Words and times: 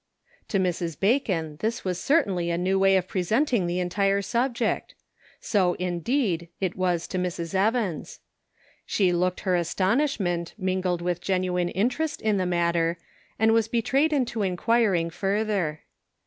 To 0.47 0.57
Mrs. 0.57 0.99
Bacon 0.99 1.57
this 1.59 1.85
was 1.85 2.01
certainly 2.01 2.49
a 2.49 2.57
new 2.57 2.79
way 2.79 2.97
of 2.97 3.07
presenting 3.07 3.67
the 3.67 3.79
entire 3.79 4.23
subject. 4.23 4.95
So, 5.39 5.75
indeed, 5.75 6.49
it 6.59 6.75
was 6.75 7.05
to 7.09 7.19
Mrs. 7.19 7.53
Evans. 7.53 8.19
She 8.87 9.13
looked 9.13 9.41
her 9.41 9.55
astonish 9.55 10.19
ment, 10.19 10.55
mingled 10.57 11.03
with 11.03 11.21
genuine 11.21 11.69
interest 11.69 12.19
in 12.19 12.37
the 12.37 12.47
matter, 12.47 12.97
and 13.37 13.51
was 13.51 13.67
betrayed 13.67 14.11
into 14.11 14.41
inquiring 14.41 15.11
fur 15.11 15.45
ther. 15.45 15.81